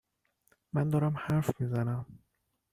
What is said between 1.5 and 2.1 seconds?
می زنم